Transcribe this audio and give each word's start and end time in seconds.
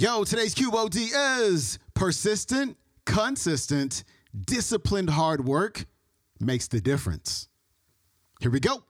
Yo, 0.00 0.24
today's 0.24 0.54
QOD 0.54 1.10
is 1.42 1.78
persistent, 1.92 2.78
consistent, 3.04 4.02
disciplined 4.46 5.10
hard 5.10 5.44
work 5.44 5.84
makes 6.40 6.68
the 6.68 6.80
difference. 6.80 7.50
Here 8.40 8.50
we 8.50 8.60
go. 8.60 8.82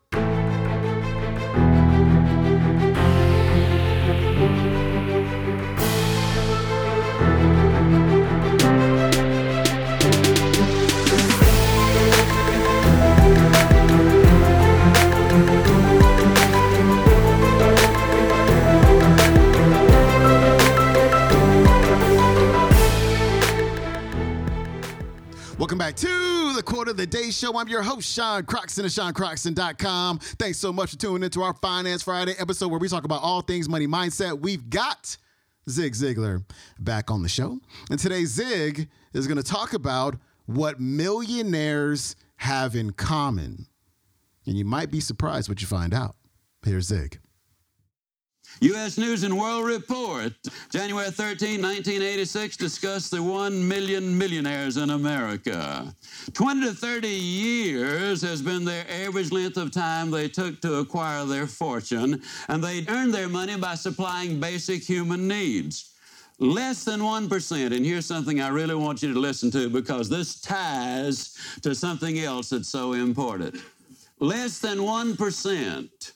Back 25.90 25.96
to 25.96 26.53
the 26.54 26.62
Quote 26.62 26.86
of 26.86 26.96
the 26.96 27.07
Day 27.07 27.32
Show. 27.32 27.58
I'm 27.58 27.67
your 27.67 27.82
host, 27.82 28.08
Sean 28.14 28.44
Croxton 28.44 28.85
of 28.85 28.93
SeanCroxton.com. 28.93 30.21
Thanks 30.21 30.58
so 30.58 30.72
much 30.72 30.93
for 30.93 30.96
tuning 30.96 31.25
into 31.25 31.43
our 31.43 31.53
Finance 31.54 32.05
Friday 32.05 32.34
episode 32.39 32.69
where 32.69 32.78
we 32.78 32.86
talk 32.86 33.03
about 33.03 33.22
all 33.22 33.41
things 33.41 33.69
money 33.69 33.89
mindset. 33.89 34.39
We've 34.41 34.70
got 34.70 35.16
Zig 35.69 35.94
Ziglar 35.94 36.44
back 36.78 37.11
on 37.11 37.22
the 37.22 37.28
show. 37.28 37.58
And 37.91 37.98
today, 37.98 38.25
Zig 38.25 38.89
is 39.14 39.27
going 39.27 39.39
to 39.39 39.42
talk 39.42 39.72
about 39.72 40.14
what 40.47 40.78
millionaires 40.78 42.14
have 42.36 42.77
in 42.77 42.92
common. 42.92 43.66
And 44.47 44.56
you 44.56 44.64
might 44.64 44.92
be 44.92 45.00
surprised 45.00 45.48
what 45.48 45.61
you 45.61 45.66
find 45.66 45.92
out. 45.92 46.14
Here's 46.64 46.86
Zig. 46.86 47.19
U.S. 48.61 48.98
News 48.98 49.22
and 49.22 49.39
World 49.39 49.64
Report, 49.64 50.33
January 50.70 51.11
13, 51.11 51.62
1986, 51.62 52.58
discussed 52.58 53.11
the 53.11 53.22
1 53.22 53.67
million 53.67 54.17
millionaires 54.17 54.77
in 54.77 54.91
America. 54.91 55.94
20 56.34 56.66
to 56.66 56.74
30 56.74 57.08
years 57.08 58.20
has 58.20 58.42
been 58.42 58.66
their 58.66 58.84
average 58.91 59.33
length 59.33 59.56
of 59.56 59.70
time 59.70 60.11
they 60.11 60.28
took 60.28 60.61
to 60.61 60.74
acquire 60.74 61.24
their 61.24 61.47
fortune, 61.47 62.22
and 62.48 62.62
they 62.62 62.84
earned 62.89 63.14
their 63.14 63.30
money 63.30 63.56
by 63.56 63.74
supplying 63.74 64.39
basic 64.39 64.83
human 64.83 65.27
needs. 65.27 65.94
Less 66.39 66.84
than 66.84 67.00
1%, 67.00 67.74
and 67.74 67.84
here's 67.84 68.06
something 68.06 68.42
I 68.42 68.48
really 68.48 68.74
want 68.74 69.02
you 69.02 69.12
to 69.14 69.19
listen 69.19 69.50
to 69.52 69.70
because 69.70 70.11
this 70.11 70.41
ties 70.41 71.36
to 71.62 71.74
something 71.74 72.19
else 72.19 72.50
that's 72.50 72.69
so 72.69 72.92
important. 72.92 73.56
Less 74.19 74.58
than 74.58 74.78
1% 74.78 76.12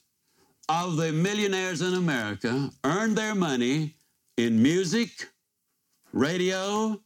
of 0.69 0.97
the 0.97 1.13
millionaires 1.13 1.83
in 1.83 1.95
America 1.95 2.71
earned 2.85 3.17
their 3.17 3.35
money 3.35 3.95
in 4.37 4.63
music, 4.63 5.29
radio, 6.13 7.01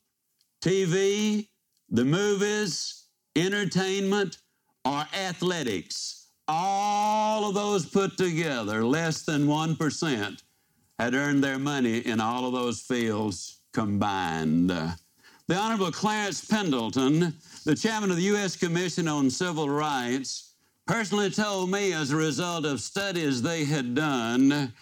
TV, 0.62 1.48
the 1.90 2.04
movies, 2.04 3.04
entertainment, 3.36 4.38
or 4.84 5.04
athletics. 5.12 6.26
All 6.46 7.48
of 7.48 7.54
those 7.54 7.84
put 7.86 8.16
together, 8.16 8.84
less 8.84 9.22
than 9.22 9.46
1%, 9.46 10.42
had 10.98 11.14
earned 11.14 11.44
their 11.44 11.58
money 11.58 11.98
in 11.98 12.20
all 12.20 12.46
of 12.46 12.52
those 12.52 12.80
fields 12.80 13.60
combined. 13.72 14.70
The 14.70 15.56
Honorable 15.56 15.92
Clarence 15.92 16.44
Pendleton, 16.44 17.34
the 17.64 17.74
chairman 17.74 18.10
of 18.10 18.16
the 18.16 18.24
U.S. 18.24 18.56
Commission 18.56 19.08
on 19.08 19.30
Civil 19.30 19.70
Rights, 19.70 20.47
personally 20.88 21.28
told 21.28 21.70
me 21.70 21.92
as 21.92 22.12
a 22.12 22.16
result 22.16 22.64
of 22.64 22.80
studies 22.80 23.42
they 23.42 23.62
had 23.62 23.94
done 23.94 24.72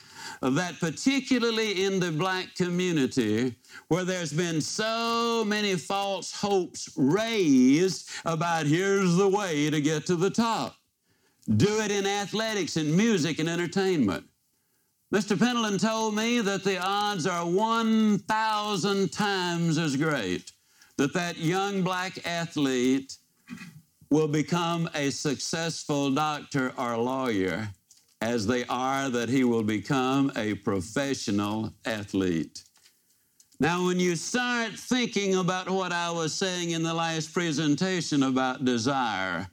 that 0.41 0.79
particularly 0.79 1.85
in 1.85 1.99
the 1.99 2.13
black 2.13 2.55
community 2.55 3.53
where 3.89 4.05
there's 4.05 4.33
been 4.33 4.61
so 4.61 5.45
many 5.45 5.75
false 5.75 6.33
hopes 6.33 6.89
raised 6.97 8.09
about 8.25 8.67
here's 8.67 9.17
the 9.17 9.29
way 9.29 9.69
to 9.69 9.81
get 9.81 10.07
to 10.07 10.15
the 10.15 10.31
top. 10.31 10.77
Do 11.57 11.81
it 11.81 11.91
in 11.91 12.07
athletics 12.07 12.77
and 12.77 12.97
music 12.97 13.41
and 13.41 13.49
entertainment. 13.49 14.25
Mr. 15.13 15.37
Pendleton 15.37 15.79
told 15.79 16.15
me 16.15 16.41
that 16.41 16.63
the 16.63 16.79
odds 16.79 17.27
are 17.27 17.45
1,000 17.45 19.13
times 19.13 19.77
as 19.77 19.97
great 19.97 20.53
that 20.99 21.13
that 21.15 21.37
young 21.37 21.83
black 21.83 22.25
athlete 22.27 23.17
will 24.11 24.29
become 24.29 24.89
a 24.95 25.11
successful 25.11 26.11
doctor 26.11 26.73
or 26.79 26.97
lawyer 26.97 27.69
as 28.21 28.47
they 28.47 28.65
are 28.67 29.11
that 29.11 29.29
he 29.29 29.45
will 29.45 29.63
become 29.63 30.33
a 30.37 30.55
professional 30.55 31.73
athlete. 31.85 32.63
Now, 33.59 33.87
when 33.87 33.99
you 33.99 34.17
start 34.17 34.73
thinking 34.73 35.37
about 35.37 35.71
what 35.71 35.93
I 35.93 36.11
was 36.11 36.35
saying 36.35 36.71
in 36.71 36.83
the 36.83 36.93
last 36.93 37.33
presentation 37.33 38.23
about 38.23 38.65
desire, 38.65 39.49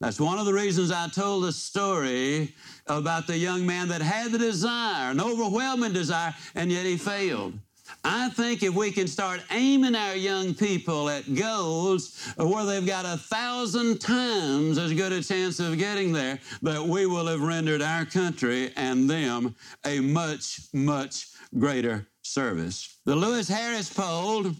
that's 0.00 0.20
one 0.20 0.38
of 0.38 0.44
the 0.44 0.52
reasons 0.52 0.90
I 0.90 1.08
told 1.08 1.44
the 1.44 1.52
story 1.52 2.54
about 2.86 3.26
the 3.26 3.38
young 3.38 3.64
man 3.64 3.88
that 3.88 4.02
had 4.02 4.30
the 4.30 4.38
desire, 4.38 5.10
an 5.10 5.20
overwhelming 5.20 5.94
desire, 5.94 6.34
and 6.54 6.70
yet 6.70 6.84
he 6.84 6.98
failed. 6.98 7.54
I 8.04 8.28
think 8.30 8.62
if 8.62 8.74
we 8.74 8.90
can 8.90 9.06
start 9.06 9.42
aiming 9.50 9.94
our 9.94 10.14
young 10.14 10.54
people 10.54 11.08
at 11.08 11.34
goals 11.34 12.16
where 12.36 12.64
they've 12.64 12.86
got 12.86 13.04
a 13.04 13.16
thousand 13.16 14.00
times 14.00 14.78
as 14.78 14.92
good 14.92 15.12
a 15.12 15.22
chance 15.22 15.60
of 15.60 15.78
getting 15.78 16.12
there, 16.12 16.38
that 16.62 16.84
we 16.84 17.06
will 17.06 17.26
have 17.26 17.40
rendered 17.40 17.82
our 17.82 18.04
country 18.04 18.72
and 18.76 19.08
them 19.08 19.54
a 19.84 20.00
much, 20.00 20.60
much 20.72 21.28
greater 21.58 22.06
service. 22.22 22.98
The 23.04 23.16
Louis 23.16 23.48
Harris 23.48 23.92
poll 23.92 24.52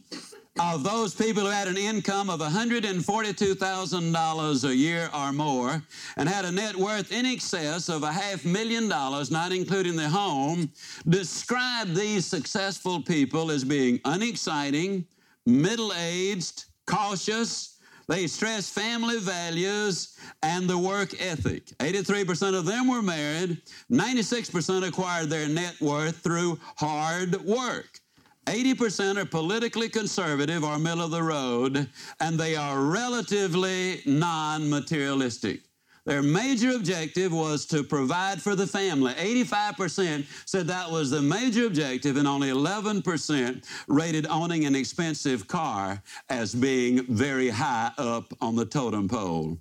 of 0.59 0.83
those 0.83 1.15
people 1.15 1.43
who 1.43 1.51
had 1.51 1.69
an 1.69 1.77
income 1.77 2.31
of 2.31 2.41
$142,000 2.41 4.65
a 4.65 4.75
year 4.75 5.11
or 5.15 5.31
more 5.33 5.83
and 6.17 6.29
had 6.29 6.45
a 6.45 6.53
net 6.53 6.75
worth 6.75 7.13
in 7.13 7.25
excess 7.27 7.89
of 7.89 8.03
a 8.03 8.13
half 8.13 8.45
million 8.45 8.89
dollars, 8.89 9.31
not 9.31 9.53
including 9.53 9.95
the 9.97 10.09
home, 10.09 10.71
described 11.09 11.95
these 11.95 12.25
successful 12.25 13.03
people 13.03 13.51
as 13.51 13.65
being 13.65 14.01
unexciting, 14.05 15.05
middle 15.45 15.93
aged, 15.95 16.65
cautious. 16.87 17.75
They 18.09 18.29
stress 18.29 18.71
family 18.71 19.19
values 19.19 20.17
and 20.43 20.71
the 20.71 20.79
work 20.79 21.21
ethic. 21.21 21.77
83% 21.79 22.55
of 22.55 22.65
them 22.65 22.89
were 22.89 23.03
married. 23.03 23.61
96% 23.91 24.87
acquired 24.87 25.29
their 25.29 25.49
net 25.49 25.75
worth 25.81 26.19
through 26.19 26.61
hard 26.77 27.35
work. 27.45 28.01
80% 28.47 29.17
are 29.17 29.25
politically 29.25 29.89
conservative 29.89 30.63
or 30.63 30.79
middle 30.79 31.05
of 31.05 31.11
the 31.11 31.23
road, 31.23 31.89
and 32.21 32.39
they 32.39 32.55
are 32.55 32.81
relatively 32.81 34.03
non 34.07 34.71
materialistic. 34.71 35.63
Their 36.05 36.23
major 36.23 36.71
objective 36.71 37.33
was 37.33 37.67
to 37.67 37.83
provide 37.83 38.41
for 38.41 38.55
the 38.55 38.67
family. 38.67 39.13
85% 39.15 40.25
said 40.45 40.69
that 40.69 40.89
was 40.89 41.11
the 41.11 41.21
major 41.21 41.67
objective, 41.67 42.17
and 42.17 42.29
only 42.29 42.51
11% 42.51 43.65
rated 43.89 44.27
owning 44.29 44.65
an 44.67 44.77
expensive 44.77 45.49
car 45.49 46.01
as 46.31 46.55
being 46.55 47.05
very 47.09 47.49
high 47.49 47.91
up 47.99 48.33
on 48.41 48.55
the 48.55 48.65
totem 48.65 49.09
pole. 49.09 49.59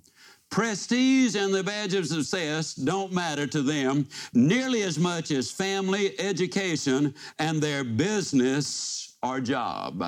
Prestige 0.50 1.34
and 1.34 1.52
the 1.52 1.64
badge 1.64 1.94
of 1.94 2.06
success 2.06 2.74
don't 2.74 3.12
matter 3.12 3.46
to 3.46 3.62
them 3.62 4.08
nearly 4.32 4.82
as 4.82 4.98
much 4.98 5.30
as 5.30 5.50
family, 5.50 6.18
education, 6.20 7.14
and 7.38 7.60
their 7.60 7.84
business 7.84 9.16
or 9.22 9.40
job. 9.40 10.02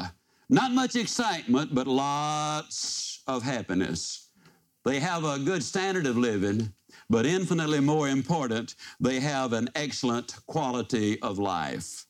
Not 0.49 0.73
much 0.73 0.97
excitement, 0.97 1.75
but 1.75 1.87
lots 1.87 3.23
of 3.27 3.43
happiness. 3.43 4.31
They 4.85 5.01
have 5.01 5.25
a 5.25 5.39
good 5.39 5.63
standard 5.63 6.07
of 6.07 6.17
living, 6.17 6.73
but 7.11 7.27
infinitely 7.27 7.81
more 7.81 8.09
important, 8.09 8.75
they 9.01 9.21
have 9.21 9.53
an 9.53 9.69
excellent 9.75 10.35
quality 10.47 11.21
of 11.21 11.39
life. 11.39 12.07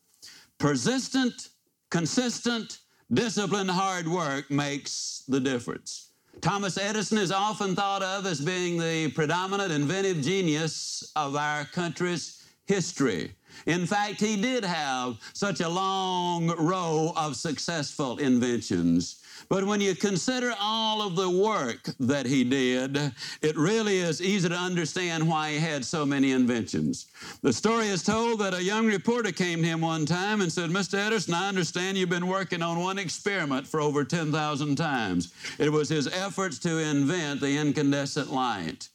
Persistent, 0.59 1.49
consistent, 1.91 2.79
disciplined 3.13 3.71
hard 3.71 4.07
work 4.07 4.51
makes 4.51 5.25
the 5.27 5.41
difference. 5.41 6.08
Thomas 6.41 6.79
Edison 6.79 7.19
is 7.19 7.33
often 7.33 7.75
thought 7.75 8.03
of 8.03 8.25
as 8.27 8.41
being 8.41 8.79
the 8.79 9.11
predominant 9.11 9.73
inventive 9.73 10.21
genius 10.21 11.11
of 11.17 11.35
our 11.35 11.65
country's 11.65 12.45
history. 12.67 13.33
In 13.67 13.87
fact, 13.87 14.21
he 14.21 14.41
did 14.41 14.65
have 14.65 15.19
such 15.33 15.61
a 15.61 15.69
long 15.69 16.49
row 16.59 17.13
of 17.17 17.35
successful 17.35 18.19
inventions. 18.19 19.17
But 19.49 19.65
when 19.65 19.81
you 19.81 19.95
consider 19.95 20.55
all 20.61 21.01
of 21.01 21.17
the 21.17 21.31
work 21.31 21.89
that 22.01 22.27
he 22.27 22.45
did, 22.45 22.97
it 23.41 23.57
really 23.57 23.99
is 23.99 24.21
easy 24.21 24.49
to 24.49 24.55
understand 24.55 25.27
why 25.27 25.53
he 25.53 25.59
had 25.59 25.85
so 25.85 26.05
many 26.05 26.33
inventions. 26.33 27.07
The 27.41 27.53
story 27.53 27.89
is 27.89 28.03
told 28.03 28.41
that 28.41 28.53
a 28.53 28.63
young 28.63 28.87
reporter 28.87 29.33
came 29.33 29.63
to 29.63 29.69
him 29.69 29.81
one 29.81 30.05
time 30.05 30.43
and 30.43 30.53
said, 30.53 30.69
Mr. 30.69 30.99
Edison, 30.99 31.33
I 31.33 31.49
understand 31.49 31.97
you've 31.97 32.11
been 32.11 32.27
working 32.27 32.61
on 32.61 32.79
one 32.79 32.99
experiment 32.99 33.67
for 33.67 33.81
over 33.81 34.05
10,000 34.05 34.77
times. 34.77 35.33
It 35.59 35.73
was 35.73 35.89
his 35.89 36.09
efforts 36.09 36.59
to 36.61 36.79
invent 36.79 37.41
the 37.41 37.57
incandescent 37.57 38.31
light. 38.31 38.89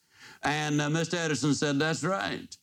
And 0.44 0.82
uh, 0.82 0.90
Mr. 0.90 1.16
Edison 1.16 1.56
said, 1.56 1.80
That's 1.80 2.04
right. 2.04 2.56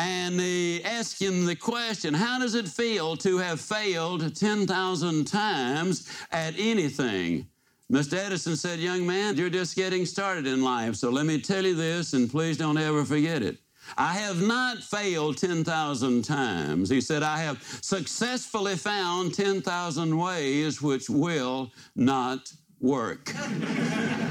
And 0.00 0.40
he 0.40 0.82
asked 0.82 1.20
him 1.20 1.44
the 1.44 1.56
question 1.56 2.14
How 2.14 2.38
does 2.38 2.54
it 2.54 2.66
feel 2.66 3.16
to 3.18 3.38
have 3.38 3.60
failed 3.60 4.34
10,000 4.34 5.26
times 5.26 6.08
at 6.32 6.54
anything? 6.58 7.46
Mr. 7.92 8.14
Edison 8.14 8.56
said, 8.56 8.78
Young 8.78 9.06
man, 9.06 9.36
you're 9.36 9.50
just 9.50 9.76
getting 9.76 10.06
started 10.06 10.46
in 10.46 10.62
life, 10.62 10.94
so 10.94 11.10
let 11.10 11.26
me 11.26 11.40
tell 11.40 11.66
you 11.66 11.74
this, 11.74 12.14
and 12.14 12.30
please 12.30 12.56
don't 12.56 12.78
ever 12.78 13.04
forget 13.04 13.42
it. 13.42 13.58
I 13.98 14.14
have 14.14 14.40
not 14.40 14.78
failed 14.78 15.36
10,000 15.36 16.24
times. 16.24 16.88
He 16.88 17.00
said, 17.00 17.22
I 17.22 17.38
have 17.38 17.62
successfully 17.82 18.76
found 18.76 19.34
10,000 19.34 20.16
ways 20.16 20.80
which 20.80 21.10
will 21.10 21.72
not 21.96 22.52
work. 22.80 23.32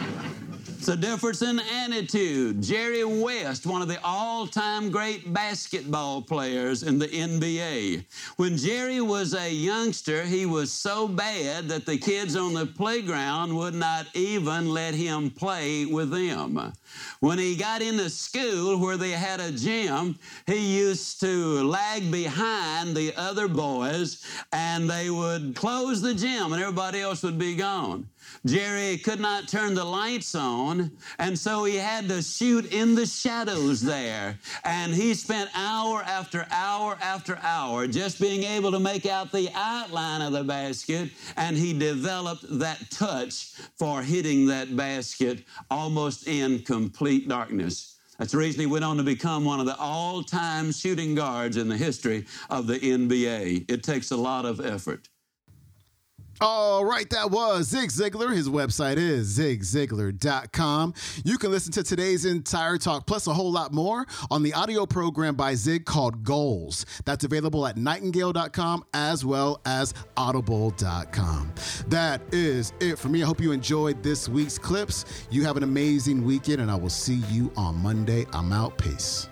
A 0.88 0.96
difference 0.96 1.44
in 1.44 1.60
attitude. 1.60 2.64
Jerry 2.64 3.04
West, 3.04 3.68
one 3.68 3.84
of 3.84 3.88
the 3.88 4.00
all 4.04 4.48
time 4.48 4.90
great 4.90 5.32
basketball 5.32 6.24
players 6.24 6.82
in 6.82 6.98
the 6.98 7.08
NBA. 7.08 8.06
When 8.38 8.58
Jerry 8.58 9.00
was 9.00 9.36
a 9.36 9.54
youngster, 9.54 10.24
he 10.24 10.48
was 10.48 10.72
so 10.72 11.08
bad 11.08 11.70
that 11.70 11.86
the 11.86 11.98
kids 11.98 12.36
on 12.36 12.56
the 12.56 12.66
playground 12.66 13.56
would 13.56 13.76
not 13.76 14.08
even 14.16 14.70
let 14.70 14.96
him 14.96 15.30
play 15.30 15.86
with 15.86 16.10
them. 16.10 16.74
When 17.20 17.38
he 17.38 17.56
got 17.56 17.84
into 17.84 18.10
school 18.10 18.80
where 18.80 18.98
they 18.98 19.12
had 19.12 19.40
a 19.40 19.52
gym, 19.52 20.18
he 20.48 20.80
used 20.80 21.20
to 21.20 21.64
lag 21.64 22.10
behind 22.12 22.96
the 22.96 23.14
other 23.16 23.48
boys 23.48 24.26
and 24.54 24.90
they 24.90 25.12
would 25.12 25.56
close 25.56 26.02
the 26.02 26.16
gym 26.16 26.52
and 26.54 26.62
everybody 26.64 27.00
else 27.00 27.22
would 27.22 27.38
be 27.38 27.56
gone. 27.56 28.08
Jerry 28.46 28.98
could 28.98 29.20
not 29.20 29.48
turn 29.48 29.74
the 29.74 29.84
lights 29.84 30.36
on, 30.36 30.69
and 31.18 31.38
so 31.38 31.64
he 31.64 31.76
had 31.76 32.08
to 32.10 32.22
shoot 32.22 32.72
in 32.74 32.96
the 32.96 33.06
shadows 33.06 33.82
there. 33.82 34.38
And 34.64 34.94
he 34.94 35.14
spent 35.14 35.50
hour 35.56 36.02
after 36.04 36.46
hour 36.52 36.98
after 37.02 37.38
hour 37.42 37.88
just 37.88 38.20
being 38.20 38.44
able 38.44 38.72
to 38.72 38.80
make 38.80 39.06
out 39.06 39.32
the 39.32 39.50
outline 39.54 40.22
of 40.22 40.34
the 40.34 40.44
basket, 40.44 41.12
and 41.38 41.58
he 41.58 41.74
developed 41.78 42.46
that 42.60 42.90
touch 42.92 43.54
for 43.78 44.02
hitting 44.02 44.46
that 44.48 44.76
basket 44.76 45.44
almost 45.70 46.28
in 46.28 46.60
complete 46.60 47.28
darkness. 47.28 47.96
That's 48.18 48.34
the 48.34 48.38
reason 48.38 48.60
he 48.60 48.66
went 48.66 48.84
on 48.84 48.98
to 48.98 49.04
become 49.04 49.46
one 49.46 49.62
of 49.62 49.66
the 49.66 49.78
all 49.78 50.24
time 50.24 50.74
shooting 50.74 51.16
guards 51.16 51.56
in 51.56 51.70
the 51.70 51.78
history 51.78 52.26
of 52.50 52.68
the 52.68 52.78
NBA. 52.78 53.72
It 53.72 53.82
takes 53.82 54.12
a 54.12 54.18
lot 54.18 54.46
of 54.46 54.60
effort. 54.60 55.08
All 56.42 56.86
right, 56.86 57.10
that 57.10 57.32
was 57.32 57.68
Zig 57.68 57.90
Ziglar. 57.90 58.34
His 58.34 58.48
website 58.48 58.96
is 58.96 59.38
zigziglar.com. 59.38 60.94
You 61.26 61.38
can 61.38 61.52
listen 61.52 61.74
to 61.74 61.84
today's 61.84 62.24
entire 62.24 62.78
talk, 62.78 63.06
plus 63.06 63.28
a 63.28 63.34
whole 63.34 63.52
lot 63.52 63.74
more, 63.74 64.06
on 64.32 64.42
the 64.42 64.54
audio 64.54 64.86
program 64.86 65.36
by 65.36 65.54
Zig 65.56 65.84
called 65.86 66.24
Goals. 66.24 66.86
That's 67.04 67.26
available 67.26 67.68
at 67.68 67.76
nightingale.com 67.76 68.86
as 68.94 69.26
well 69.26 69.60
as 69.66 69.94
audible.com. 70.16 71.54
That 71.88 72.22
is 72.32 72.72
it 72.80 72.98
for 72.98 73.10
me. 73.10 73.22
I 73.22 73.26
hope 73.26 73.42
you 73.42 73.52
enjoyed 73.52 74.02
this 74.02 74.30
week's 74.30 74.58
clips. 74.58 75.04
You 75.30 75.44
have 75.44 75.58
an 75.58 75.64
amazing 75.64 76.24
weekend, 76.24 76.62
and 76.62 76.72
I 76.72 76.76
will 76.76 76.90
see 76.90 77.22
you 77.30 77.52
on 77.58 77.76
Monday. 77.76 78.26
I'm 78.32 78.54
out. 78.54 78.78
Peace. 78.78 79.28